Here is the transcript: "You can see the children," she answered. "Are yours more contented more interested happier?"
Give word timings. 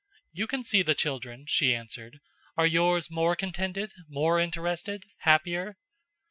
"You 0.31 0.47
can 0.47 0.63
see 0.63 0.81
the 0.81 0.95
children," 0.95 1.45
she 1.47 1.75
answered. 1.75 2.21
"Are 2.57 2.65
yours 2.65 3.11
more 3.11 3.35
contented 3.35 3.93
more 4.09 4.39
interested 4.39 5.05
happier?" 5.19 5.77